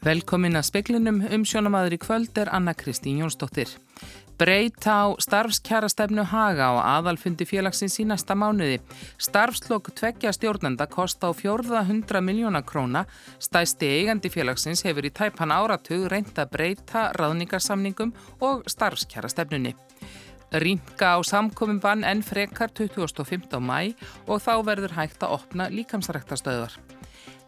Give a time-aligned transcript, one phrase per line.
[0.00, 3.68] Velkomin að speklinum um sjónamaður í kvöld er Anna Kristín Jónsdóttir.
[4.40, 5.88] Breyt á starfskjara
[6.24, 8.78] Haga og aðalfundi félagsins í næsta mánuði.
[9.18, 13.04] Starfslokk tveggja stjórnenda kost á fjórða hundra miljóna króna.
[13.38, 19.74] Stæsti eigandi félagsins hefur í tæpan áratug reynd að breyta ráðningarsamningum og starfskjara stefnunni.
[20.50, 23.60] Rýmka á samkominn bann enn frekar 25.
[23.60, 23.92] mæ
[24.26, 26.89] og þá verður hægt að opna líkamsræktastöðar.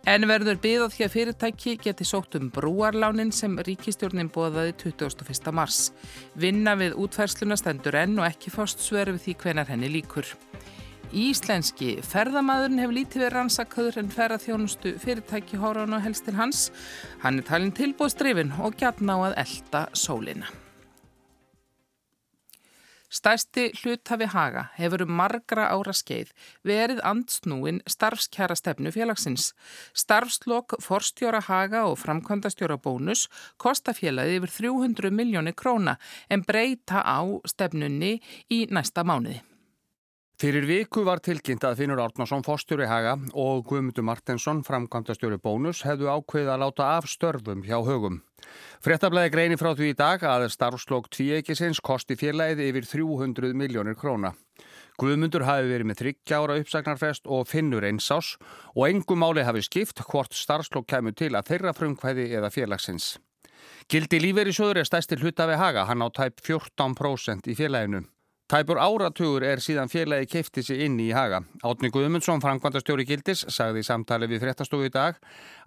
[0.03, 5.53] En verður byggðað því að fyrirtæki geti sótt um brúarlánin sem ríkistjórnin bóðaði 21.
[5.55, 5.93] mars.
[6.35, 10.27] Vinna við útfærsluna stendur enn og ekki fást sverfi því hvenar henni líkur.
[11.13, 16.65] Íslenski ferðamadurinn hefur lítið verið rannsakaður en ferðarþjónustu fyrirtæki hóran og helst til hans.
[17.23, 20.51] Hann er talin tilbúðstrifin og gætna á að elda sólina.
[23.13, 26.31] Stærsti hluthafi Haga hefur um margra ára skeið
[26.65, 29.51] verið andsnúin starfskjara stefnu félagsins.
[29.93, 33.27] Starfslokk, forstjóra Haga og framkvæmdastjóra bónus
[33.61, 35.99] kosta félagið yfir 300 miljónir króna
[36.33, 37.21] en breyta á
[37.53, 38.15] stefnunni
[38.49, 39.43] í næsta mánuði.
[40.43, 46.09] Fyrir viku var tilkynnt að Finnur Árnason, fórstjóri Haga og Guðmundur Martensson, framkvæmdastjóri bónus, hefðu
[46.11, 48.17] ákveðið að láta af störfum hjá högum.
[48.83, 54.33] Frettablaði greini frá því í dag að starfslokk tvíeikisins kosti félagið yfir 300 miljónir króna.
[54.99, 58.33] Guðmundur hafi verið með þryggjára uppsagnarfest og Finnur einsás
[58.75, 63.13] og engum máli hafi skipt hvort starfslokk kemur til að þeirra frumkvæði eða félagsins.
[63.87, 68.03] Gildi lífeyrisöður er stæstir hlutafi Haga, hann á tæp 14% í félaginu.
[68.53, 71.39] Tæpur áratugur er síðan félagi keifti sig inn í Haga.
[71.65, 75.17] Átni Guðmundsson, frangvandastjóri Gildis, sagði í samtali við fréttastofu í dag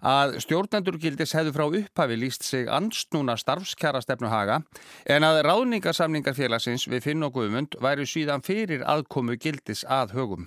[0.06, 4.60] að stjórnendur Gildis hefðu frá upphafi líst sig ansnúna starfskjara stefnu Haga
[5.02, 10.46] en að ráðningarsamningar félagsins við Finn og Guðmund væri síðan fyrir aðkomu Gildis að högum.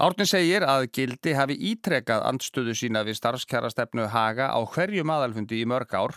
[0.00, 5.60] Átni segir að Gildi hafi ítrekað andstöðu sína við starfskjara stefnu Haga á hverju maðalfundi
[5.60, 6.16] í mörg ár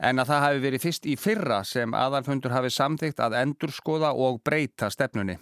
[0.00, 4.40] en að það hafi verið fyrst í fyrra sem aðalfundur hafi samþygt að endurskoða og
[4.44, 5.36] breyta stefnunni.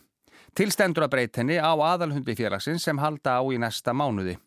[0.59, 4.39] Tilstendur að breytinni á aðalhundi félagsins sem halda á í næsta mánuði.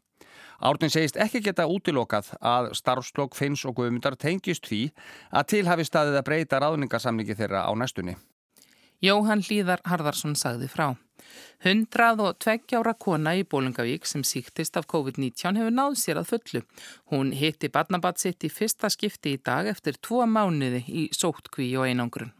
[0.62, 4.82] Árnin segist ekki geta útilokað að starfslokk Finns og Guðmundar tengist því
[5.32, 8.18] að til hafi staðið að breyta ráðningasamningi þeirra á næstunni.
[9.02, 10.92] Jóhann Líðar Harðarsson sagði frá.
[11.66, 16.66] Hundrað og tveggjára kona í Bólungavík sem síktist af COVID-19 hefur náð sér að fullu.
[17.14, 21.90] Hún hitti badnabat sitt í fyrsta skipti í dag eftir tvo mánuði í sótkví og
[21.90, 22.34] einangrun.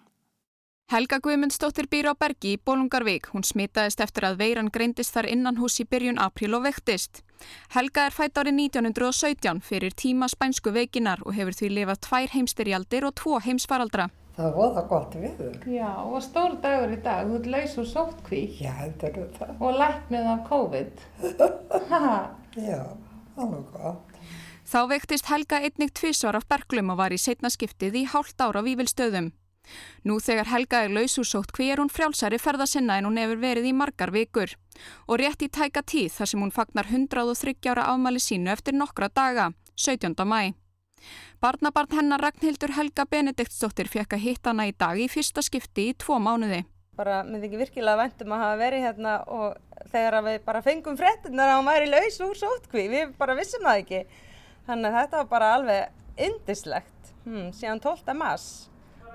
[0.92, 3.30] Helga Guðmundsdóttir býr á Bergi í Bólungarvík.
[3.32, 7.22] Hún smitaðist eftir að veiran greindist þar innan hús í byrjun april og vektist.
[7.72, 13.08] Helga er fætt árið 1917 fyrir tíma spænsku veikinar og hefur því lifað tvær heimstyrjaldir
[13.08, 14.10] og tvo heimsfaraldra.
[14.36, 15.58] Það er voða gott viður.
[15.68, 18.42] Já, og stór dagur í dag, þú ert laus úr sóttkví.
[18.62, 19.52] Já, heldur þú það.
[19.60, 21.04] Og læknið af COVID.
[22.70, 22.80] Já,
[23.36, 24.16] það er gott.
[24.72, 28.64] Þá veiktist Helga einnig tvísvar af berglum og var í setna skiptið í hálft ára
[28.64, 29.34] vívilstöðum.
[30.08, 33.68] Nú þegar Helga er laus úr sóttkví er hún frjálsæri ferðasinna en hún hefur verið
[33.68, 34.56] í margar vikur.
[35.12, 39.12] Og rétt í tæka tíð þar sem hún fagnar 130 ára afmæli sínu eftir nokkra
[39.12, 40.16] daga, 17.
[40.24, 40.61] mæ.
[41.42, 45.94] Barnabarn hennar Ragnhildur Helga Benediktsdóttir fekk að hitta hana í dag í fyrsta skipti í
[45.98, 46.60] tvo mánuði.
[47.00, 51.50] Bara myndi ekki virkilega vendum að hafa verið hérna og þegar við bara fengum frettinnar
[51.50, 54.02] að hún væri laus úr sótkví, við bara vissum það ekki.
[54.68, 58.14] Þannig að þetta var bara alveg indislegt, hmm, síðan 12.
[58.22, 58.46] mass.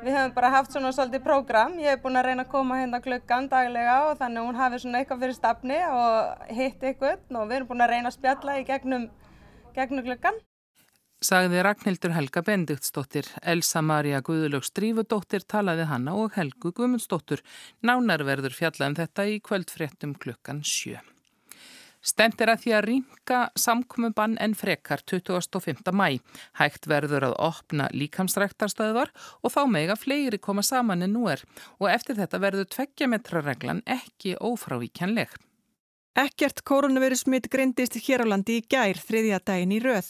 [0.03, 3.03] Við höfum bara haft svona svolítið prógram, ég hef búin að reyna að koma hérna
[3.07, 7.47] klukkan daglega og þannig að hún hafi svona eitthvað fyrir stafni og hitt eitthvað og
[7.47, 9.09] við erum búin að reyna að spjalla í gegnum,
[9.79, 10.43] gegnum klukkan
[11.25, 13.27] sagði Ragnhildur Helga Bendiktsdóttir.
[13.43, 17.43] Elsa Maria Guðlögs Drífudóttir talaði hanna og Helgu Guðmundsdóttur.
[17.81, 21.01] Nánarverður fjallaðum þetta í kvöldfréttum klukkan sjö.
[22.07, 25.91] Stemt er að því að rýmka samkominnbann en frekar 25.
[25.91, 26.21] mæ.
[26.61, 29.11] Hægt verður að opna líkamsræktarstöðvar
[29.43, 31.43] og þá mega fleiri koma saman en nú er
[31.81, 35.35] og eftir þetta verður tveggjametrareglan ekki ófrávíkjanleg.
[36.17, 40.07] Ekkert koronavirusmitt greindist hér á landi í gær þriðja daginn í röð.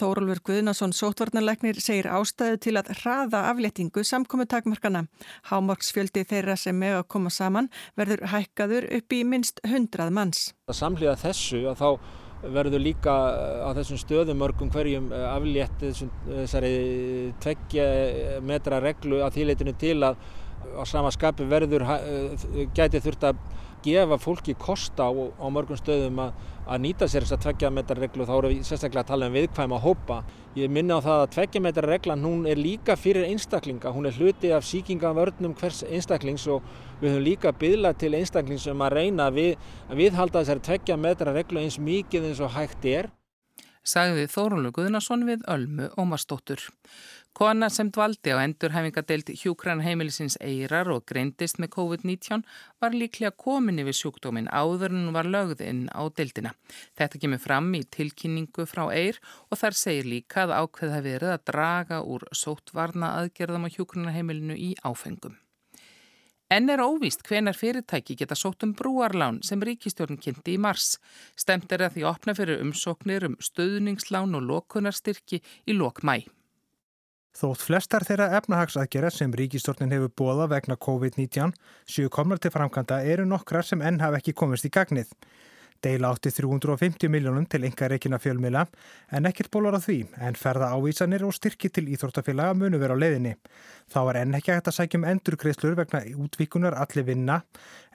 [0.00, 5.02] Þórólfur Guðnason sótvarnarleiknir segir ástæðu til að hraða afléttingu samkomi takmarkana.
[5.50, 7.68] Hámarksfjöldi þeirra sem með að koma saman
[8.00, 10.46] verður hækkaður upp í minst hundrað manns.
[10.72, 16.72] Samlega þessu að þá verður líka á þessum stöðum mörgum hverjum aflétt þessari
[17.44, 20.16] tveggja metra reglu að þýleitinu til að
[20.80, 21.84] á sama skapi verður
[22.72, 23.44] gæti þurft að
[23.84, 26.32] gefa fólki kosta á, á mörgum stöðum að,
[26.66, 29.36] að nýta sér þess að tveggja metra reglu þá erum við sérstaklega að tala um
[29.36, 30.18] viðkvæma hópa.
[30.58, 34.18] Ég minna á það að tveggja metra reglan hún er líka fyrir einstaklinga, hún er
[34.18, 36.66] hluti af síkingavörnum hvers einstaklings og
[37.00, 40.98] við höfum líka byggla til einstaklings um að reyna að, við, að viðhalda þessari tveggja
[41.00, 43.10] metra reglu eins mikið eins og hægt er.
[43.82, 46.60] sagði Þórólur Guðnason við Ölmu Ómarsdóttur.
[47.32, 52.42] Kona sem dvaldi á endurhæfingadeild hjúkran heimilisins Eirar og greindist með COVID-19
[52.84, 56.52] var líklega komin yfir sjúkdómin áður en hún var lögð inn á deildina.
[56.92, 59.16] Þetta kemur fram í tilkynningu frá Eir
[59.48, 64.74] og þar segir líka að ákveða verið að draga úr sótvarna aðgerðum á hjúkranarheimilinu í
[64.84, 65.40] áfengum.
[66.52, 70.98] En er óvíst hvenar fyrirtæki geta sótt um brúarlán sem ríkistjórn kynnti í mars.
[71.32, 76.28] Stemt er að því opna fyrir umsóknir um stöðningslán og lokunarstyrki í lok mæ.
[77.32, 81.54] Þótt flestar þeirra efnahagsaðgerra sem ríkistjórnin hefur bóða vegna COVID-19
[81.88, 85.08] séu komnar til framkvæmda eru nokkrar sem enn hafa ekki komist í gagnið.
[85.82, 88.66] Deila átti 350 miljónum til enga reikina fjölmila
[89.10, 89.96] en ekkert bólar á því
[90.28, 93.34] en ferða ávísanir og styrki til íþórtafélaga munu vera á leiðinni.
[93.90, 97.40] Þá er enn ekki hægt að sækjum endurgreislur vegna útvíkunar allir vinna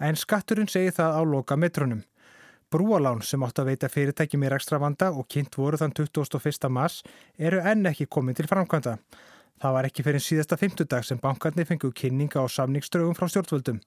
[0.01, 2.01] en skatturinn segir það á loka metrunum.
[2.68, 6.68] Brúalán sem átt að veita fyrirtæki mér ekstra vanda og kynnt voru þann 21.
[6.68, 6.98] mars
[7.40, 8.98] eru enn ekki komin til framkvæmda.
[9.64, 13.80] Það var ekki fyrir síðasta fymtudag sem bankarnir fengu kynninga á samningsdraugum frá stjórnvöldum.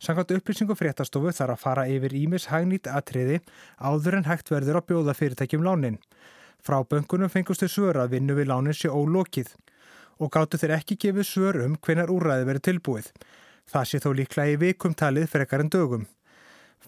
[0.00, 3.42] Sankant upplýsingu fréttastofu þarf að fara yfir ímis hagnýtt atriði
[3.76, 6.00] áður en hægt verður að bjóða fyrirtækjum lánin.
[6.64, 9.52] Frá böngunum fengustu svör að vinnu við lánin sé ólokið
[10.24, 13.12] og gáttu þeir ekki gefið svör um hvenar úræði verið tilbúið.
[13.68, 16.08] Það sé þó líklega í vikum talið frekar en dögum.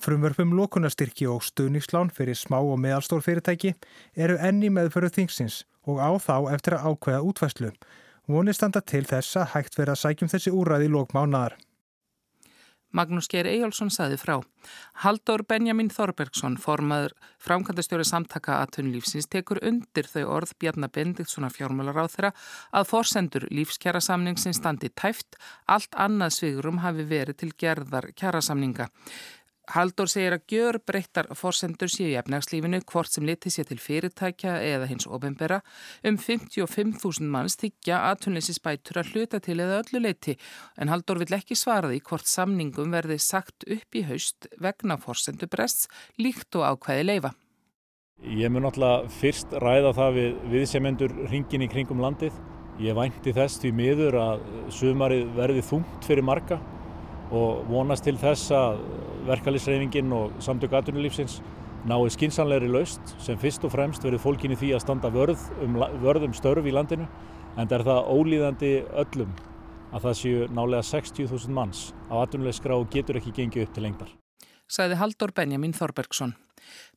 [0.03, 3.75] Frumverfum lokunastyrki og stuðningslán fyrir smá og meðalstór fyrirtæki
[4.17, 7.71] eru enni meðföru þingsins og á þá eftir að ákveða útvæslu.
[8.27, 11.59] Vonir standa til þess að hægt verið að sækjum þessi úræði lókmánaðar.
[12.95, 14.37] Magnús Geir Eyjálsson saði frá.
[15.03, 21.99] Haldur Benjamin Þorbergsson, formaður framkvæmdastjóri samtaka að tunnlífsins, tekur undir þau orð Bjarnar Bendiktssonar fjármálar
[21.99, 22.31] á þeirra
[22.71, 25.35] að forsendur lífskjara samningsin standi tæft,
[25.67, 28.87] allt annað svigurum hafi verið til gerðar kjara samninga.
[29.73, 34.59] Haldur segir að gjör breyttar forsendur séu í efnagslífinu hvort sem litið sé til fyrirtækja
[34.61, 35.63] eða hins ofinbera.
[36.05, 40.37] Um 55.000 manns þykja aðtunleysi spætur að hluta til eða öllu leiti
[40.77, 45.89] en Haldur vill ekki svara því hvort samningum verði sagt upp í haust vegna forsendubrest
[46.21, 47.33] líkt og ákveði leifa.
[48.25, 52.37] Ég mun alltaf fyrst ræða það við viðsemendur ringin í kringum landið.
[52.85, 54.47] Ég vænti þess því miður að
[54.77, 56.61] sumarið verði þungt fyrir marga
[57.35, 58.81] og vonast til þess að
[59.29, 61.39] verkefælisreifingin og samtök aðtunulífsins
[61.89, 66.29] náðu skinsanlegri laust sem fyrst og fremst verið fólkinni því að standa vörð um, vörð
[66.31, 67.09] um störf í landinu
[67.57, 68.75] en það er það ólíðandi
[69.05, 69.39] öllum
[69.95, 74.24] að það séu nálega 60.000 manns á aðtunulegskrá og getur ekki gengið upp til lengdar.
[74.75, 76.33] Sæði Haldur Benjamin Þorbergsson.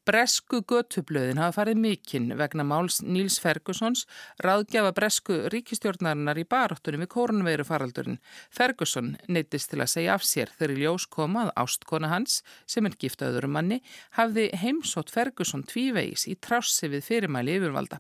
[0.08, 4.06] Bresku götublöðin hafa farið mikinn vegna máls Níls Fergusons
[4.42, 8.18] ráðgjafa bresku ríkistjórnarinnar í baróttunum við kórnveiru faraldurinn.
[8.50, 13.52] Ferguson neittist til að segja af sér þegar ljós komað ástkona hans, sem er giftaður
[13.52, 13.84] manni,
[14.18, 18.00] hafði heimsótt Ferguson tvívegis í trássi við fyrirmæli yfirvalda.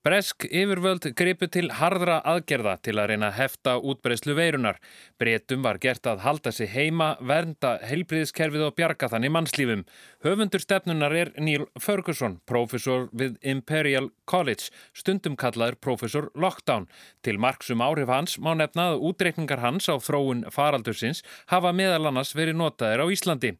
[0.00, 4.78] Bresk yfirvöld gripu til harðra aðgerða til að reyna að hefta útbreyslu veirunar.
[5.20, 9.82] Bretum var gert að halda sig heima, vernda heilbriðskerfið og bjarga þannig mannslífum.
[10.24, 16.88] Höfundur stefnunar er Neil Ferguson, profesor við Imperial College, stundum kallaður profesor Lockdown.
[17.20, 21.20] Til marksum áhrif hans má nefna að útreikningar hans á þróun faraldursins
[21.52, 23.52] hafa meðal annars verið notaðir á Íslandi.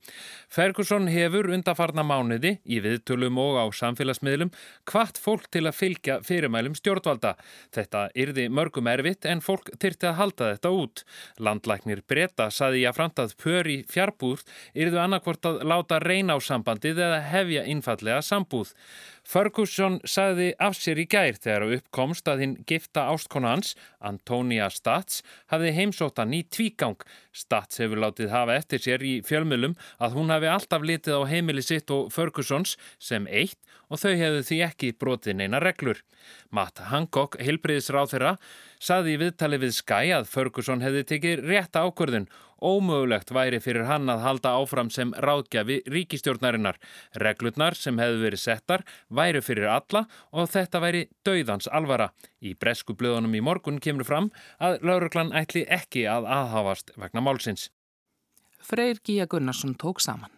[0.48, 4.56] Ferguson hefur undarfarna mánuði í viðtölum og á samfélagsmiðlum
[4.88, 7.34] hvart fólk til að fylgja fyrirmælum stjórnvalda.
[7.74, 11.04] Þetta yrði mörgum erfitt en fólk þyrti að halda þetta út.
[11.42, 17.02] Landlæknir Breta saði að framtað pör í fjarbúð yrðu annarkvort að láta reyna á sambandið
[17.06, 18.74] eða hefja innfallega sambúð.
[19.30, 25.20] Ferguson sagði af sér í gær þegar uppkomst að hinn gifta ástkona hans, Antonia Stats,
[25.52, 26.98] hafði heimsóttan í tvígang.
[27.30, 31.62] Stats hefur látið hafa eftir sér í fjölmjölum að hún hafi alltaf litið á heimili
[31.62, 36.02] sitt og Fergusons sem eitt og þau hefðu því ekki brotið neina reglur.
[36.50, 38.34] Matt Hancock, hilbriðisráð þeirra,
[38.80, 44.08] saði í viðtali við Sky að Ferguson hefði tekið rétta ákvörðun Ómögulegt væri fyrir hann
[44.12, 46.76] að halda áfram sem ráðgjafi ríkistjórnarinnar.
[47.16, 52.10] Reglurnar sem hefðu verið settar væri fyrir alla og þetta væri dauðans alvara.
[52.44, 54.28] Í bresku blöðunum í morgun kemur fram
[54.60, 57.70] að lauruglan ætli ekki að aðhafast vegna málsins.
[58.60, 60.28] Freyr Gíja Gunnarsson tók saman.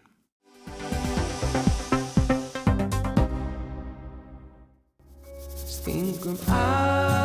[5.66, 7.21] Stingum að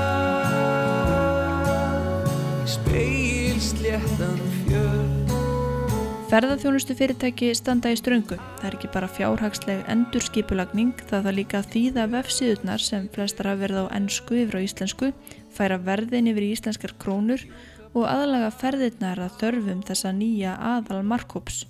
[6.28, 8.36] Ferðarþjónustu fyrirtæki standa í ströngu.
[8.60, 13.88] Það er ekki bara fjárhagsleg endurskipulagning, það það líka þýða vefsíðunar sem flestar hafa verið
[13.88, 15.08] á ennsku yfir á íslensku,
[15.56, 17.46] færa verðin yfir í íslenskar krónur
[17.94, 21.62] og aðlaga ferðirnar að þörfum þessa nýja aðal markkóps.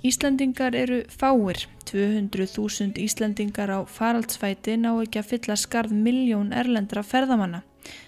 [0.00, 1.60] Íslandingar eru fáir,
[1.92, 7.60] 200.000 Íslandingar á faraldsfæti ná ekki að fylla skarð miljón erlendra ferðamanna.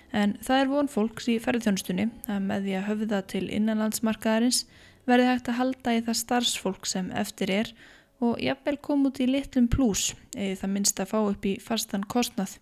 [0.09, 4.65] En það er von fólks í ferðarþjónustunni að með því að höfða til innanlandsmarkaðarins
[5.09, 7.73] verði hægt að halda í það starfsfólk sem eftir er
[8.25, 12.07] og jafnvel kom út í litlum plús eða það minnst að fá upp í fastan
[12.09, 12.57] kostnað.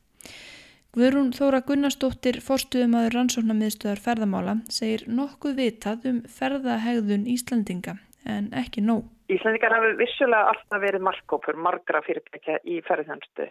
[0.93, 7.97] Guðrún Þóra Gunnarsdóttir, forstuðumadur rannsóknarmiðstöðar ferðamála, segir nokkuð vitað um ferðahegðun Íslandinga
[8.29, 9.07] en ekki nóg.
[9.33, 13.49] Íslandingar hafi vissulega alltaf verið markkópur, margra fyrirtækja í ferðarþjónustu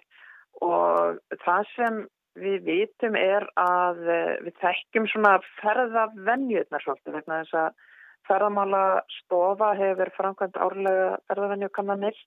[0.62, 2.02] og það sem
[2.42, 7.88] við vitum er að eh, við þekkjum svona ferðavennjurnar svolítið vegna þess að
[8.32, 12.18] ferðamála stofa hefur framkvæmt árlega ferðavennjukannanir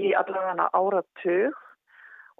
[0.00, 1.58] í allavega áratug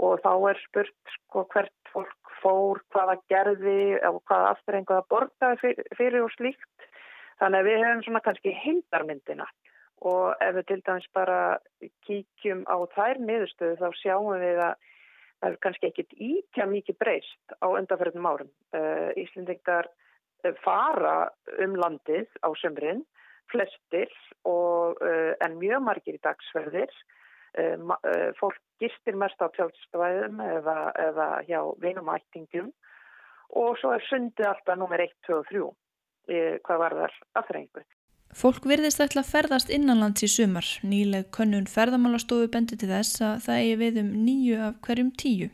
[0.02, 6.22] og þá er spurt sko hvert fólk fór, hvaða gerði og hvaða afturrenguða borgaði fyrir,
[6.24, 6.88] og slíkt.
[7.38, 9.46] Þannig að við hefum svona kannski heildarmyndina
[10.02, 11.38] og ef við til dæmis bara
[12.06, 14.74] kíkjum á þær miðurstöðu þá sjáum við að
[15.42, 18.50] það er kannski ekkit ítja mikið breyst á undanferðnum árum.
[18.74, 20.01] Uh, Íslendingar eh,
[20.64, 21.30] fara
[21.62, 23.04] um landið á sömurinn,
[23.52, 24.12] flestir
[24.48, 26.92] og, uh, en mjög margir í dagsverðir.
[27.52, 32.70] Uh, fólk gistir mest á tjálstvæðum eða, eða hjá vinumættingum
[33.52, 35.66] og svo er sundið alltaf nummer 1, 2 og 3
[36.64, 37.82] hvað var þar aðþrengu.
[38.32, 40.64] Fólk virðist ætla að ferðast innanlands í sumar.
[40.80, 45.48] Nýleg könnun ferðamálastofu bendi til þess að það eigi við um nýju af hverjum tíu.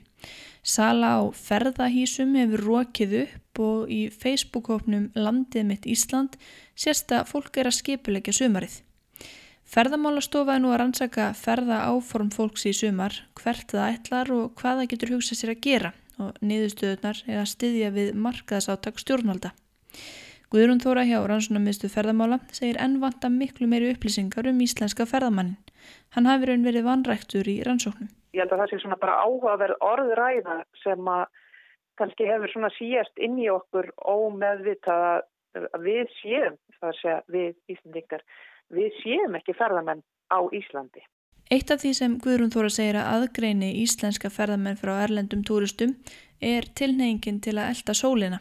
[0.62, 6.36] Sala á ferðahísum hefur rókið upp og í Facebook-hópnum Landið mitt Ísland
[6.78, 8.82] sérst að fólk er að skipulegja sumarið.
[9.68, 14.82] Ferðamálastofa er nú að rannsaka ferða áform fólks í sumar, hvert það ætlar og hvað
[14.82, 19.52] það getur hugsað sér að gera og niðurstöðunar er að styðja við markaðsáttak stjórnvalda.
[20.48, 25.58] Guðrún Þóra hjá Rannsónamistu ferðamála segir ennvanta miklu meiri upplýsingar um íslenska ferðamannin.
[26.16, 28.08] Hann hafi raun verið vanræktur í rannsóknum.
[28.32, 31.26] Ég held að það sé svona bara áhugaverð orðræða sem að
[32.00, 37.76] kannski hefur svona síjast inn í okkur ómeðvitað að við séum, það sé að við
[37.76, 38.26] Íslandingar,
[38.72, 41.04] við séum ekki ferðamenn á Íslandi.
[41.52, 45.98] Eitt af því sem Guðrún Þóra segir að aðgreini íslenska ferðamenn frá erlendum túristum
[46.40, 48.40] er tilneyingin til að elda sólina.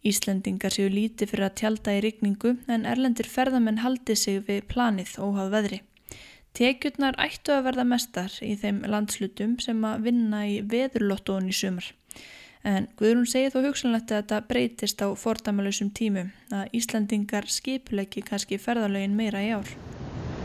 [0.00, 5.18] Íslendingar séu líti fyrir að tjálta í rigningu en erlendir ferðamenn haldi sig við planið
[5.20, 5.80] óháð veðri.
[6.56, 11.92] Tekjurnar ættu að verða mestar í þeim landslutum sem að vinna í veðurlottóun í sumar.
[12.64, 18.56] En Guðrún segir þó hugsanlegt að þetta breytist á fordæmalösum tímum að Íslandingar skipulegi kannski
[18.56, 19.68] ferðalögin meira í ár.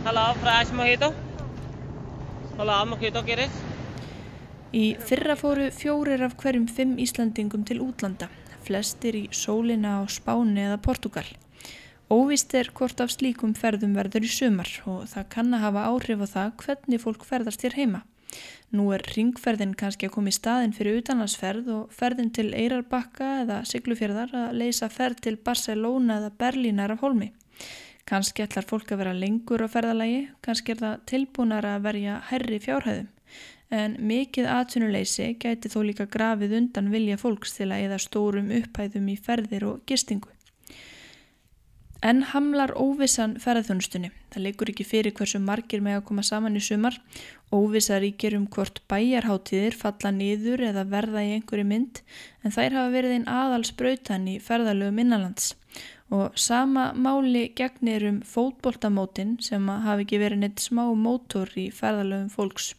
[0.04, 1.14] Halló, fræs mojito.
[2.60, 3.62] Halló, mojito gerir.
[4.76, 8.28] Í fyrra fóru fjórir af hverjum fimm Íslandingum til útlanda
[8.66, 11.26] flestir í sólina á Spáni eða Portugal.
[12.12, 16.22] Óvist er hvort af slíkum ferðum verður í sumar og það kann að hafa áhrif
[16.22, 18.02] á það hvernig fólk ferðast hér heima.
[18.76, 23.64] Nú er ringferðin kannski að koma í staðin fyrir utanlandsferð og ferðin til Eirarbakka eða
[23.70, 27.32] Siglufjörðar að leysa ferð til Barcelona eða Berlínar af holmi.
[28.06, 32.62] Kannski ætlar fólk að vera lengur á ferðalagi, kannski er það tilbúnar að verja herri
[32.62, 33.15] fjárhæðum
[33.74, 39.10] en mikið atvinnuleysi gæti þó líka grafið undan vilja fólks til að eða stórum upphæðum
[39.10, 40.30] í ferðir og gistingu.
[42.06, 44.12] En hamlar óvissan ferðarþjónustunni.
[44.30, 47.00] Það leikur ekki fyrir hversu margir með að koma saman í sumar.
[47.50, 52.04] Óvissa ríkir um hvort bæjarháttíðir falla niður eða verða í einhverju mynd
[52.44, 55.56] en þær hafa verið einn aðalsbrautan í ferðarlögum innanlands.
[56.14, 62.30] Og sama máli gegnir um fótboltamótin sem hafi ekki verið neitt smá mótor í ferðarlögum
[62.30, 62.76] fólks.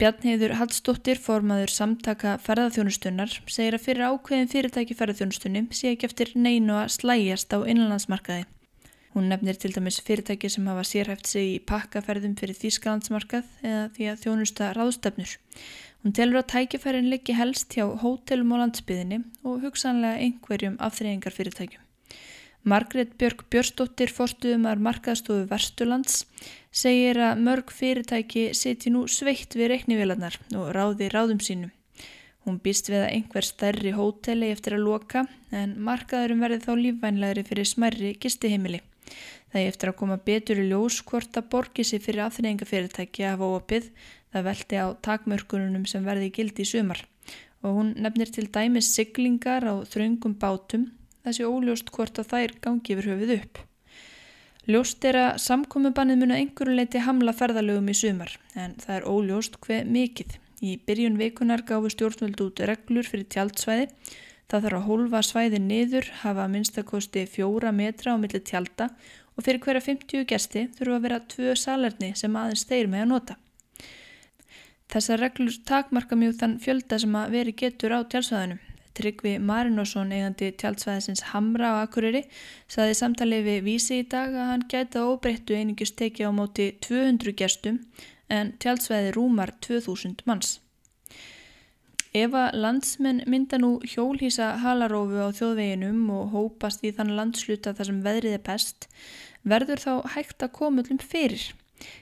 [0.00, 6.78] Bjarnheiður Hallstóttir, formaður samtaka ferðarþjónustunnar, segir að fyrir ákveðin fyrirtæki ferðarþjónustunni sé ekki eftir neinu
[6.78, 8.46] að slægjast á innanlandsmarkaði.
[9.12, 14.08] Hún nefnir til dæmis fyrirtæki sem hafa sérhæft sig í pakkaferðum fyrir Þýskalandsmarkað eða því
[14.14, 15.36] að þjónusta ráðstefnur.
[16.00, 21.84] Hún telur að tækifærin liggi helst hjá hótelum og landsbyðinni og hugsanlega einhverjum afþreyingar fyrirtækjum.
[22.62, 26.26] Margret Björg Björnsdóttir, forstuðumar markaðstofu Versturlands,
[26.70, 31.72] segir að mörg fyrirtæki siti nú sveitt við reiknivélarnar og ráði ráðum sínum.
[32.44, 35.24] Hún býst við að einhver stærri hóteli eftir að loka
[35.56, 38.82] en markaðurum verði þá lífvænlegri fyrir smerri gistiheimili.
[39.50, 43.34] Það er eftir að koma betur í ljós hvort að borgi sér fyrir aðþreyingafyrirtæki að
[43.34, 43.90] hafa opið
[44.30, 47.02] það velti á takmörkununum sem verði gildi í sumar
[47.60, 50.86] og hún nefnir til dæmis siglingar á þröngum bátum
[51.26, 53.60] þessi óljóst hvort að þær gangi yfir höfuð upp.
[54.70, 59.08] Ljóst er að samkominnbannið mun að einhverju leiti hamla ferðalögum í sumar en það er
[59.10, 60.36] óljóst hver mikið.
[60.60, 63.88] Í byrjun vikunar gáfi stjórnvöld út reglur fyrir tjaldsvæði
[64.50, 68.88] Það þarf að hólfa svæði niður, hafa minnstakosti fjóra metra á milli tjálta
[69.38, 73.12] og fyrir hverja 50 gesti þurfa að vera tvö salerni sem aðeins þeir með að
[73.12, 73.36] nota.
[74.90, 78.58] Þessar reglur takmarka mjög þann fjölda sem að veri getur á tjálsvæðinu.
[78.98, 82.24] Tryggvi Marinósson eigandi tjálsvæðisins Hamra á Akureyri
[82.70, 87.36] saði samtalið við vísi í dag að hann gæta óbreyttu einingust teki á móti 200
[87.38, 87.78] gestum
[88.30, 90.58] en tjálsvæði rúmar 2000 manns.
[92.10, 97.90] Ef að landsmenn mynda nú hjólhísa halarófu á þjóðveginum og hópast í þann landsluta þar
[97.90, 98.88] sem veðrið er best,
[99.46, 101.44] verður þá hægt að koma öllum fyrir.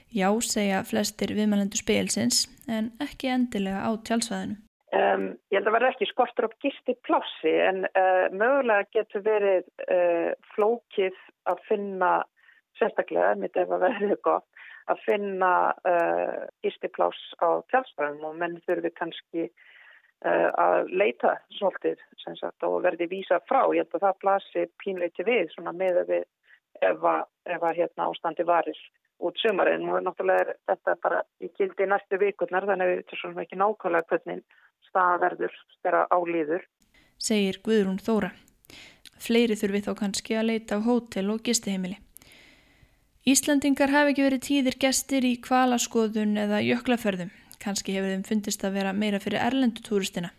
[0.09, 4.57] Já, segja flestir viðmælendur spilsins, en ekki endilega á tjálsvæðinu.
[4.89, 9.67] Um, ég held að verða ekki skortur upp gisti plássi en uh, mögulega getur verið
[9.85, 11.17] uh, flókið
[11.51, 12.13] að finna,
[12.79, 15.51] sérstaklega, mitt ef að verðið er gott, að finna
[15.85, 19.49] uh, gisti pláss á tjálsvæðinu og menn þurfi kannski
[20.19, 23.61] að leita svolítið sagt, og verði vísa frá.
[23.71, 26.25] Ég held að það plasi pínleiti við með að við
[26.83, 28.81] ef að, ef að hérna, ástandi varir
[29.23, 33.41] út sumarinn og náttúrulega er þetta bara í gildi næstu vikurnar þannig að við veitum
[33.43, 34.43] ekki nákvæmlega hvernig
[34.89, 36.65] staðverður stera álýður.
[37.19, 38.33] Segir Guðrún Þóra.
[39.19, 41.97] Fleiri þurfi þó kannski að leita á hótel og gistiheimili.
[43.27, 47.33] Íslandingar hafi ekki verið tíðir gestir í kvalaskoðun eða jöklaferðum.
[47.59, 50.31] Kanski hefur þeim fundist að vera meira fyrir erlendu túristina.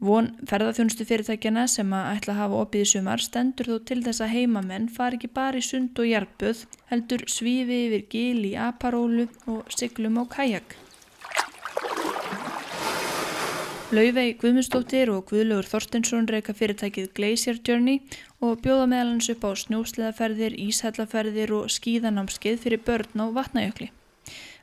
[0.00, 4.22] Von ferðarþjónustu fyrirtækjana sem að ætla að hafa opið í sumar stendur þó til þess
[4.24, 6.60] að heimamenn fari ekki bara í sund og hjarpöð,
[6.92, 10.78] heldur svífi yfir gil í aparólu og siglum á kajak.
[13.88, 18.02] Laufey Guðmundsdóttir og Guðlaugur Þorstensson reyka fyrirtækið Glacier Journey
[18.44, 23.88] og bjóða meðalans upp á snjósleðaferðir, ísællaferðir og skíðanámskeið fyrir börn á vatnajökli.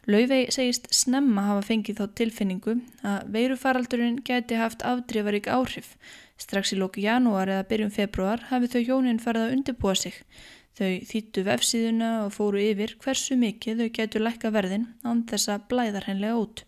[0.05, 5.96] Laufey segist snemma hafa fengið þá tilfinningu að veirufaraldurinn gæti haft afdrifarík áhrif.
[6.38, 10.22] Strax í lóku janúar eða byrjum februar hafi þau hjónin farið að undirbúa sig.
[10.77, 16.38] Þau þýttu vefsíðuna og fóru yfir hversu mikið þau gætu lækka verðin án þessa blæðarhenlega
[16.46, 16.68] út.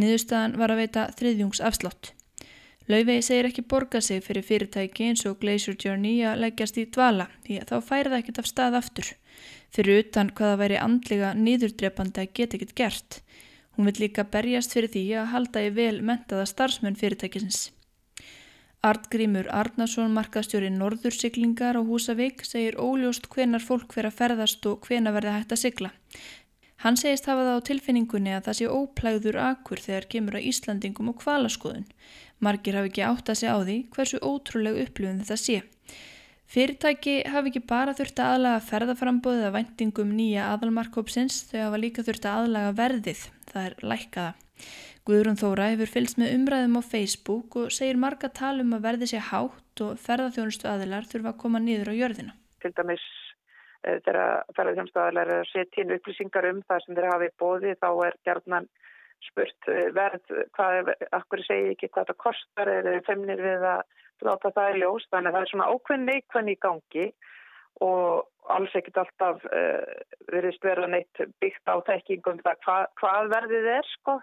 [0.00, 2.12] Niðurstaðan var að veita þriðjungs afslátt.
[2.90, 7.28] Laufey segir ekki borga sig fyrir fyrirtæki eins og Glacier Journey að leggjast í dvala
[7.44, 9.10] því að þá færi það ekkert af stað aftur
[9.74, 13.20] fyrir utan hvaða væri andlega nýðurdrepandi að geta ekkert gert.
[13.76, 17.68] Hún vil líka berjast fyrir því að halda í vel mentaða starfsmenn fyrirtækisins.
[18.80, 25.36] Artgrímur Arnason, markastjóri Norðursiglingar á Húsavík, segir óljóst hvenar fólk vera ferðast og hvena verða
[25.36, 25.90] hægt að sigla.
[26.80, 31.10] Hann segist hafa það á tilfinningunni að það sé óplægður akkur þegar kemur að Íslandingum
[31.12, 31.84] og kvalaskoðun.
[32.40, 35.58] Margir hafi ekki átt að segja á því hversu ótrúleg upplifun þetta sé.
[36.50, 42.06] Fyrirtæki hafi ekki bara þurft að aðlaga ferðaframbóðið að vendingum nýja aðalmarkkópsins, þau hafa líka
[42.08, 44.32] þurft að aðlaga verðið, það er lækkaða.
[45.06, 49.22] Guðrún Þóra hefur fylgst með umræðum á Facebook og segir marga talum að verði sé
[49.30, 52.36] hátt og ferðarþjónustu aðilar þurfa að koma nýður á jörðina.
[52.64, 53.04] Til dæmis
[53.80, 57.90] þegar ferðarþjónustu aðilar er að setja inn upplýsingar um það sem þeir hafi bóði þá
[58.06, 58.68] er gerðnan
[59.24, 62.72] spurt eh, verð, hvað, akkur segi ekki hvað það kostar?
[62.78, 63.82] Eða femnir við að
[64.26, 65.08] láta það í ljós?
[65.12, 67.06] Þannig að það er svona ákveðin neikvæðin í gangi
[67.80, 69.96] og alls ekkit alltaf uh,
[70.32, 74.18] verðist vera neitt byggt á þekkingum það hva, hvað verðið er sko.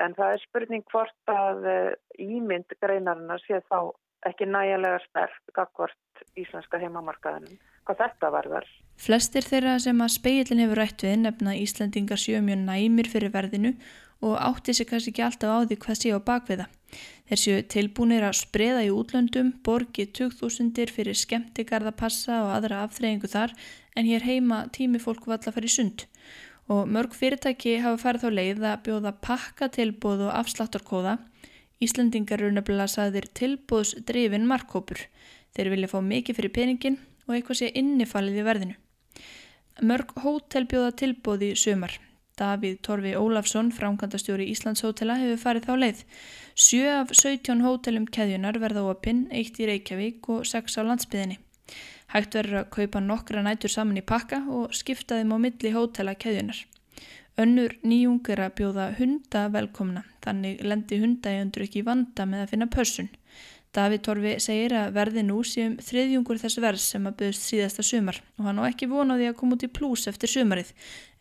[0.00, 3.92] En það er spurning hvort að uh, ímynd greinarinn að sé þá
[4.28, 8.68] ekki nægilega sterk akkord íslenska heimamarkaðinum hvað þetta verðar.
[9.00, 13.72] Flestir þeirra sem að speilin hefur rætt við nefna Íslandingar séu mjög næmir fyrir verðinu
[14.20, 16.66] og átti sig kannski ekki alltaf á því hvað sé á bakviða.
[17.30, 23.54] Þeir séu tilbúinir að spreða í útlöndum, borgi 2000 fyrir skemmtigarðapassa og aðra afþreyingu þar
[23.96, 26.04] en hér heima tími fólk valla að fara í sund.
[26.70, 31.16] Og mörg fyrirtæki hafa farið þá leið að bjóða pakkatilbóð og afsláttarkóða.
[31.80, 35.06] Íslandingar eru nefnilega saðir tilbóðsdrifin markkópur.
[35.56, 38.78] Þeir vilja fá mikið fyrir peningin og eitthvað sé innifalið í verðinu.
[39.86, 41.94] Mörg hótel bjóða tilbóði sömar.
[42.40, 46.02] Davíð Torfi Ólafsson, framkvæmdastjóri Íslandshótela, hefur farið þá leið.
[46.56, 51.38] Sjö af 17 hótelum keðjunar verða opinn, eitt í Reykjavík og sex á landsbyðinni.
[52.10, 56.16] Hægt verður að kaupa nokkra nætur saman í pakka og skipta þeim á milli hótela
[56.18, 56.64] keðjunar.
[57.40, 62.68] Önnur nýjung er að bjóða hunda velkomna, þannig lendi hundaegundur ekki vanda með að finna
[62.72, 63.12] pörsun.
[63.70, 68.18] Davíð Torfi segir að verði nú séum þriðjungur þess verðs sem að byggst síðasta sumar
[68.34, 70.72] og hann á ekki vonaði að koma út í plús eftir sumarið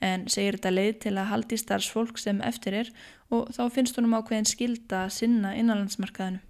[0.02, 2.94] en segir þetta leið til að haldi starfsfólk sem eftir er
[3.30, 6.42] og þá finnst honum ákveðin skilda að sinna innanlandsmarkaðinu.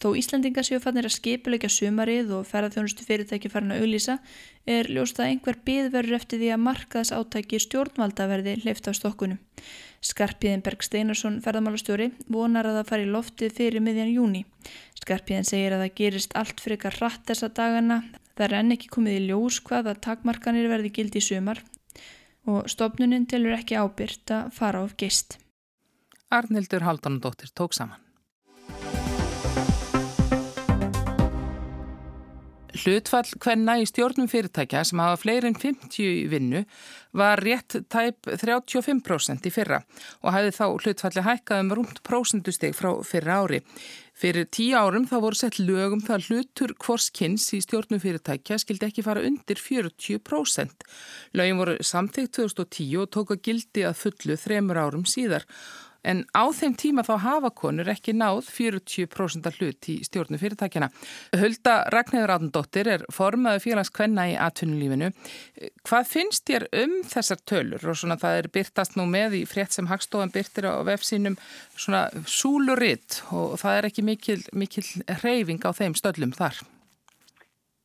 [0.00, 4.16] Þó Íslandingar séu fannir að skipuleika sumarið og ferðarþjónustu fyrirtæki farin að auðlýsa
[4.64, 9.36] er ljóst að einhver byðverður eftir því að markaðs átæki stjórnvalda verði hleyft á stokkunum.
[10.00, 14.40] Skarpiðinberg Steinarsson ferðamálastjóri vonar að það fari loftið fyrir miðjan júni.
[14.96, 17.98] Skarpiðin segir að það gerist allt fyrir eitthvað rætt þessa dagana.
[18.32, 21.60] Það er enn ekki komið í ljós hvað að takmarkanir verði gildi í sumar
[22.48, 25.36] og stopnuninn tilur ekki ábyrgt að fara of geist.
[26.32, 28.00] Arnildur Haldanadóttir tók saman.
[32.80, 36.62] Hlutfall hvenna í stjórnum fyrirtækja sem hafa fleiri en 50 í vinnu
[37.18, 39.82] var rétt tæp 35% í fyrra
[40.22, 43.60] og hafði þá hlutfalli hækkað um rúmt prósendusteg frá fyrra ári.
[44.16, 49.04] Fyrir tíu árum þá voru sett lögum það hlutur hvorskynns í stjórnum fyrirtækja skildi ekki
[49.04, 50.88] fara undir 40%.
[51.36, 55.44] Lögum voru samþygt 2010 og tók að gildi að fullu þremur árum síðar
[56.06, 60.90] en á þeim tíma þá hafa konur ekki náð 40% hlut í stjórnu fyrirtækjana.
[61.40, 65.12] Hulda Ragnæður Átundóttir er formaðu félagskvenna í atvinnulífinu.
[65.88, 69.76] Hvað finnst þér um þessar tölur og svona það er byrtast nú með í frétt
[69.76, 71.38] sem Hagstofan byrtir á vefsínum
[71.76, 74.86] svona súluritt og það er ekki mikil, mikil
[75.22, 76.60] reyfing á þeim stöllum þar?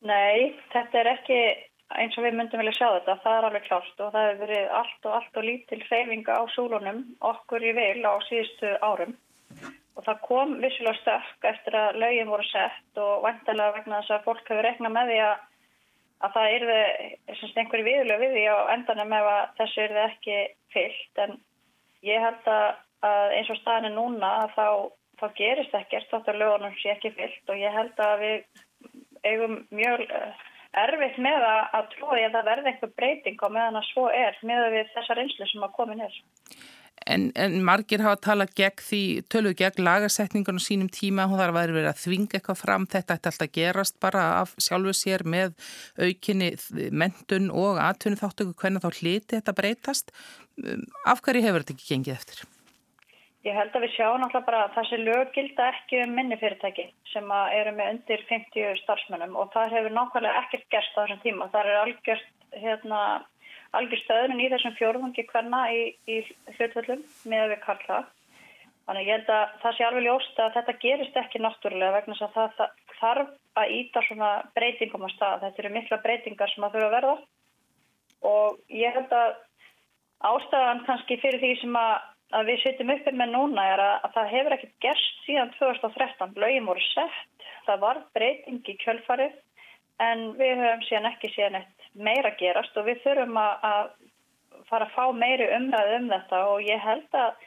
[0.06, 1.40] Nei, þetta er ekki
[1.94, 4.72] eins og við myndum vilja sjá þetta, það er alveg klárt og það hefur verið
[4.80, 9.12] allt og allt og lítil hreyfinga á súlunum okkur í vil á síðustu árum.
[9.96, 14.26] Og það kom vissulega stökk eftir að lögin voru sett og vantilega vegna þess að
[14.26, 15.36] fólk hefur regnað með því að,
[16.26, 16.80] að það yrði
[17.62, 20.36] einhverju viðlega við því á endanum ef þessu yrði ekki
[20.74, 21.22] fyllt.
[21.24, 21.38] En
[22.10, 24.66] ég held að eins og staðinu núna þá,
[25.22, 27.46] þá gerist ekkert þátt að lögunum sé ekki fyllt.
[27.48, 28.36] Og ég held að við
[29.26, 30.04] eigum mjög
[30.82, 34.40] erfitt með að, að trúi að það verði eitthvað breyting á meðan að svo er
[34.46, 36.18] með við þessar einslu sem að komin er.
[37.06, 41.76] En, en margir hafa talað gegn því, töluð gegn lagasetningunum sínum tíma, hún þarf að
[41.76, 45.54] vera að þvinga eitthvað fram, þetta ætti alltaf gerast bara af sjálfu sér með
[46.00, 46.50] aukinni
[46.90, 50.12] mentun og aðtunni þáttöku hvernig þá hliti þetta breytast.
[51.06, 52.44] Af hverju hefur þetta ekki gengið eftir?
[53.46, 56.88] Ég held að við sjáum náttúrulega bara að þessi lög gilda ekki um minni fyrirtæki
[57.12, 61.46] sem eru með undir 50 starfsmönnum og það hefur nákvæmlega ekkert gerst á þessum tíma.
[61.52, 63.02] Það er algjörst, hérna,
[64.00, 66.16] stöðun í þessum fjórðungi hverna í, í
[66.56, 68.00] hlutvöldum með við karla.
[68.86, 72.34] Þannig ég held að það sé alveg ljóst að þetta gerist ekki náttúrulega vegna að
[72.34, 73.32] það, það þarf
[73.62, 75.40] að íta svona breytingum á stað.
[75.46, 77.16] Þetta eru mikla breytingar sem að þurfa að verða
[78.26, 79.40] og ég held að
[80.34, 81.96] ástæðan kannski fyrir því sem að
[82.34, 86.36] að við setjum uppið með núna er að, að það hefur ekkert gerst síðan 2013.
[86.42, 89.36] Laugin voru sett, það var breyting í kjölfarið
[90.06, 94.88] en við höfum síðan ekki síðan eitt meira gerast og við þurfum að, að fara
[94.88, 97.46] að fá meiri umræðu um þetta og ég held að,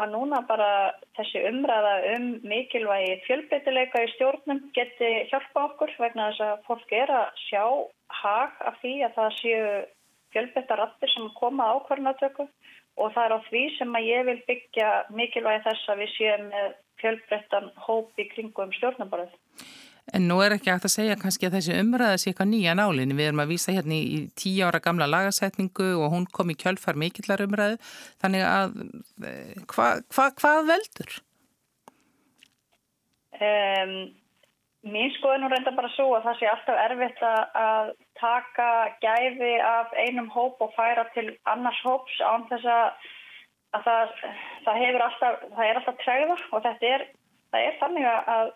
[0.00, 0.70] að núna bara
[1.18, 7.12] þessi umræða um mikilvægi fjölbreytileika í stjórnum geti hjálpa okkur vegna þess að fólk er
[7.18, 7.64] að sjá
[8.22, 9.68] hag af því að það séu
[10.34, 12.48] fjölbreytarattir sem koma ákvarðanatöku
[13.00, 16.46] og það er á því sem að ég vil byggja mikilvægi þess að við séum
[16.52, 16.68] með
[17.02, 19.34] fjölbreyttan hóp í kringum stjórnabaröð.
[20.12, 23.16] En nú er ekki hægt að segja kannski að þessi umræða sé eitthvað nýja nálinni.
[23.16, 26.98] Við erum að vísa hérna í tíu ára gamla lagasetningu og hún kom í kjölfar
[27.00, 27.78] mikillar umræðu.
[28.22, 28.76] Þannig að
[29.72, 31.16] hvað hva, hva veldur?
[33.40, 33.94] Um,
[34.86, 38.70] mín skoðin er reynda bara svo að það sé alltaf erfitt að taka
[39.02, 43.08] gæði af einum hóp og færa til annars hóps án þess að,
[43.76, 44.12] að það,
[44.66, 47.06] það alltaf, það er alltaf tregða og þetta er,
[47.60, 48.52] er þannig að,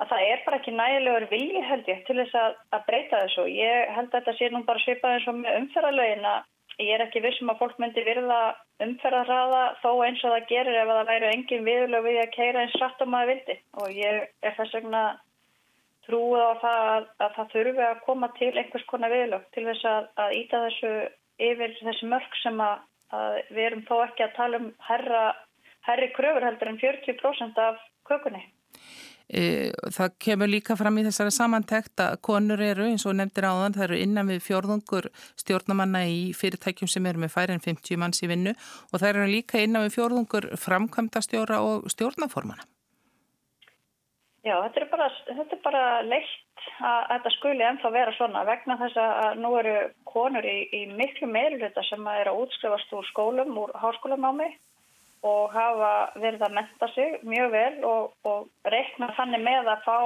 [0.00, 3.46] að það er bara ekki nægilegur vilji held ég til þess að, að breyta þessu.
[3.52, 6.50] Ég held að þetta sé nú bara svipað eins og með umferðarlegin að
[6.82, 8.40] ég er ekki vissum að fólk myndi virða
[8.82, 12.74] umferðarraða þó eins og það gerir ef það væri engin viðlög við að keira eins
[12.80, 15.02] rætt og maður vildi og ég er þess vegna
[16.06, 19.86] trúið á það að, að það þurfi að koma til einhvers konar viðlög til þess
[19.90, 20.92] að, að íta þessu
[21.48, 25.24] yfir þessi mörg sem að, að við erum þó ekki að tala um herra,
[25.88, 28.44] herri kröfur heldur en 40% af kökunni.
[29.24, 33.76] E, það kemur líka fram í þessari samantekt að konur eru eins og nefndir áðan
[33.76, 35.08] það eru innan við fjórðungur
[35.40, 39.32] stjórnamanna í fyrirtækjum sem eru með færi en 50 manns í vinnu og það eru
[39.32, 42.68] líka innan við fjórðungur framkvæmda stjóra og stjórnaformana.
[44.44, 48.76] Já, þetta er bara, þetta er bara leitt að þetta skuli ennþá vera svona vegna
[48.82, 49.74] þess að nú eru
[50.08, 54.50] konur í, í miklu meiruluta sem er að útskrifast úr skólum, úr háskólamámi
[55.24, 59.98] og hafa verið að menta sig mjög vel og, og reikna þannig með að fá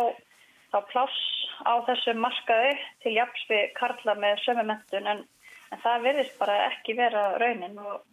[0.71, 1.19] þá pláss
[1.67, 5.25] á þessu markaði til jafnsvi karla með sömu mentun en,
[5.73, 8.05] en það verðist bara ekki vera raunin og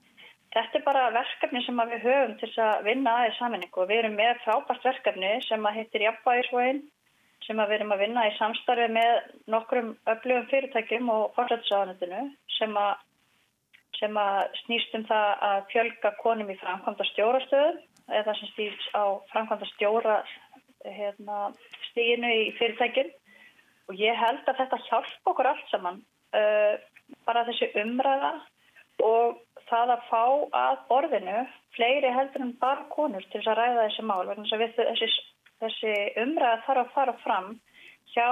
[0.56, 4.14] Þetta er bara verkefni sem við höfum til að vinna aðeins saminningu og við erum
[4.16, 6.80] með frábært verkefni sem að hittir Jafnbæðisvóin
[7.46, 9.18] sem að við erum að vinna í samstarfi með
[9.52, 12.22] nokkrum öflugum fyrirtækjum og fórlætsáðanutinu
[12.56, 12.80] sem
[14.00, 19.04] sem að snýst um það að fjölga konum í framkvæmda stjórastöðu eða sem stýrs á
[19.32, 20.18] framkvæmda stjóra
[20.86, 21.52] hérna,
[21.90, 23.12] stíginu í fyrirtækinn
[23.90, 26.02] og ég held að þetta hjálp okkur allt saman
[26.36, 26.76] uh,
[27.28, 28.34] bara þessi umræða
[29.06, 30.24] og það að fá
[30.60, 31.40] að borðinu
[31.76, 35.10] fleiri heldur en bara konur til þess að ræða þessi mál vegna þess að þessi,
[35.64, 37.52] þessi umræða þarf að fara fram
[38.14, 38.30] hjá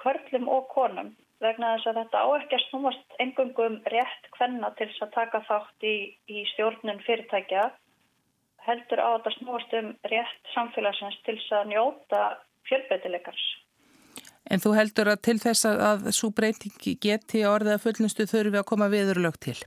[0.00, 4.90] kvörlum og konum vegna þess að þetta á ekki að snúast engungum rétt hvenna til
[4.90, 5.96] þess að taka þátt í,
[6.28, 7.70] í stjórnun fyrirtækja
[8.66, 12.22] heldur á þetta snúast um rétt samfélagsins til þess að njóta
[12.68, 13.44] fjölbreytileikars.
[14.50, 18.60] En þú heldur að til þess að, að svo breytingi geti orðið að fullnustu þurfi
[18.60, 19.58] að koma viðurlög til?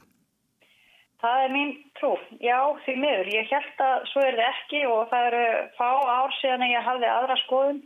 [1.23, 2.11] Það er mín trú.
[2.43, 3.31] Já, því miður.
[3.31, 5.43] Ég held að svo er þetta ekki og það eru
[5.77, 7.81] fá ár síðan ég hafði aðra skoðun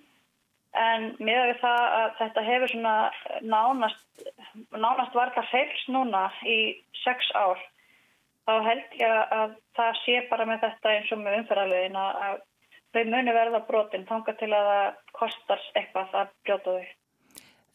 [0.77, 2.95] en miður við það að þetta hefur svona
[3.45, 4.03] nánast,
[4.73, 6.57] nánast varga feils núna í
[7.03, 7.61] sex ár.
[8.47, 12.41] Þá held ég að það sé bara með þetta eins og með umferðarlegin að
[12.95, 16.93] þau muni verða brotin þanga til að það kostar eitthvað að brjóta þau.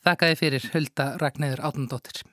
[0.03, 2.25] Þakkaði fyrir Hulda Ragnæður Átnandóttir.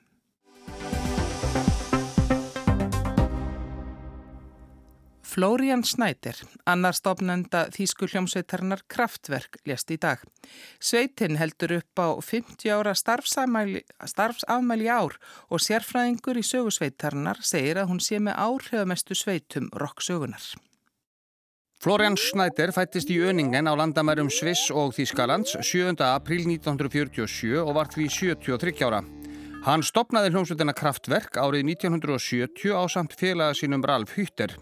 [5.30, 6.34] Flórian Snæder,
[6.66, 10.24] annar stofnenda Þýsku hljómsveitarnar Kraftverk, lést í dag.
[10.82, 15.14] Sveitin heldur upp á 50 ára starfsafmæli ár
[15.46, 20.42] og sérfræðingur í sögusveitarnar segir að hún sé með áhrifamestu sveitum rocksögunar.
[21.80, 25.94] Florian Schneider fættist í Öningen á landamærum Sviss og Þýskalands 7.
[26.10, 29.04] april 1947 og var því 73 ára.
[29.62, 34.58] Hann stopnaði hljómsveitina Kraftverk árið 1970 á samt félaga sínum Ralf Hütter.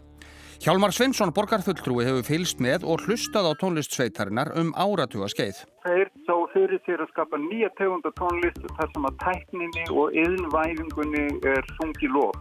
[0.59, 5.61] Hjálmar Svensson borgarfulltrúi hefur fylst með og hlustað á tónlistsveitarinnar um áratuga skeið.
[5.85, 11.23] Þeir sá fyrir sér að skapa nýja tegunda tónlist þar sem að tækninni og yðnvæfingunni
[11.47, 12.35] er sungi lof.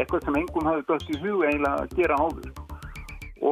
[0.00, 2.48] Eitthvað sem engum hafi gott í hug eiginlega að gera áður.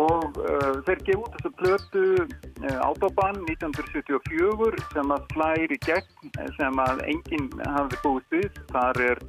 [0.01, 6.81] Og uh, þeir gefa út þessu plötu uh, Autobahn 1974 sem að slæri gegn sem
[6.89, 8.65] að enginn hafi búið við.
[8.73, 9.23] Þar er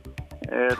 [0.48, 0.78] er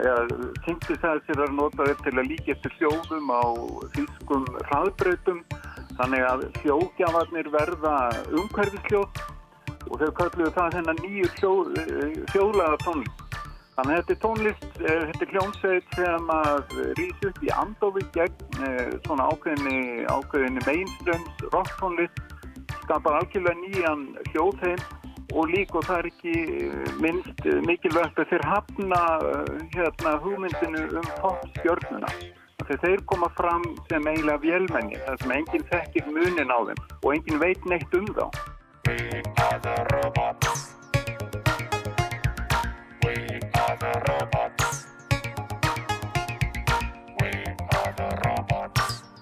[0.00, 0.22] eða
[0.64, 3.42] synthesizer er notaður til að líka eftir hljóðum á
[3.94, 5.42] fylskum hraðbreytum
[6.00, 7.96] þannig að hljóðgjafarnir verða
[8.32, 9.20] umhverfisljóð
[9.90, 13.26] og þau kalluðu það þennan nýju hljóðlega tónlist.
[13.76, 18.02] Þannig að þetta er tónlist, eh, þetta er hljómsveit sem að rýs upp í andofi
[18.16, 22.24] gegn eh, svona ákveðinni, ákveðinni mainstreams rock tónlist,
[22.82, 24.82] skapar algjörlega nýjan hljóðheim
[25.32, 30.16] og líka og það er ekki eh, minnst eh, mikilvægt að þeir hafna eh, hérna,
[30.24, 32.10] hugmyndinu um toppstjörnuna.
[32.60, 37.14] Þegar þeir koma fram sem eiginlega vélmenni, þar sem enginn þekkir munin á þeim og
[37.14, 38.28] enginn veit neitt um þá.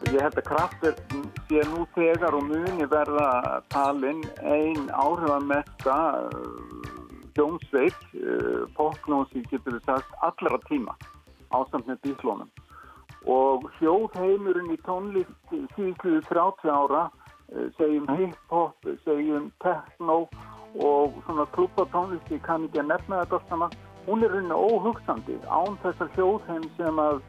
[0.08, 1.14] Ég held að kraftverk
[1.50, 5.96] sé nú þegar og muni verða talinn ein áhrifamesta
[7.34, 10.96] hljómsveit, uh, uh, popknósi getur við sagt, allra tíma
[11.52, 12.48] ásamt með bíslónum.
[13.28, 20.22] Og hljóðheimurinn í tónlist síðuðu 30 ára, uh, segjum hip-hop, segjum techno
[20.80, 23.76] og svona klúpatónlist, ég kann ekki að nefna þetta saman,
[24.08, 27.20] hún er rauninni óhugsandi án þessar hljóðheim sem að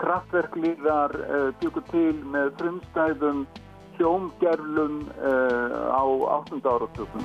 [0.00, 3.44] kraftverklíðar eh, byggur til með frumstæðum
[3.96, 6.60] hljómgerlum eh, á 8.
[6.64, 7.24] áratökum.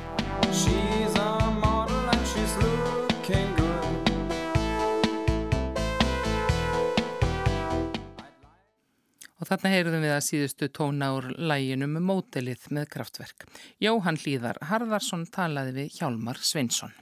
[9.41, 13.47] Og þarna heyrðum við að síðustu tóna úr læginum um mótelið með kraftverk.
[13.81, 16.93] Jóhann Hlíðar Harðarsson talaði við Hjálmar Sveinsson.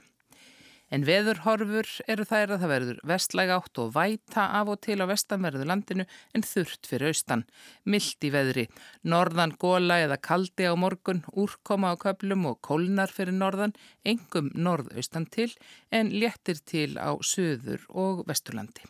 [0.90, 5.06] En veðurhorfur eru þær að það verður vestlæg átt og væta af og til á
[5.06, 7.44] vestanverðu landinu en þurft fyrir austan.
[7.86, 8.66] Milt í veðri,
[9.06, 15.28] norðan góla eða kaldi á morgun, úrkoma á köplum og kólnar fyrir norðan, engum norðaustan
[15.30, 15.52] til
[15.94, 18.82] en léttir til á söður og vesturlandi.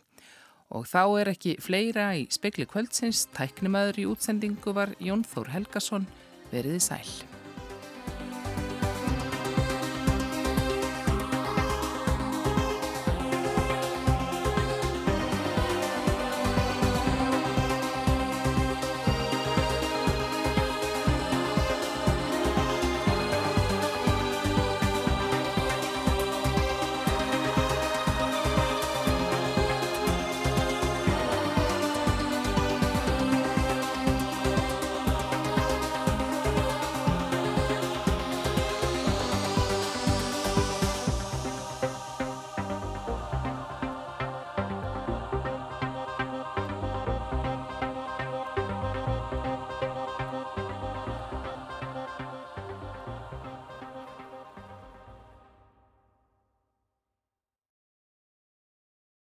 [0.71, 6.07] Og þá er ekki fleira í spekli kvöldsins, tæknimaður í útsendingu var Jón Þór Helgason,
[6.49, 7.30] veriði sæl.